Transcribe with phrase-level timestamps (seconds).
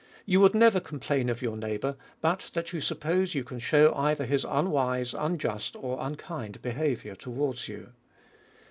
[0.25, 4.25] You would never complain of your neighbour, but that you suppose you can shew either
[4.25, 7.91] his unwise, un just, or unkind behaviour towards you.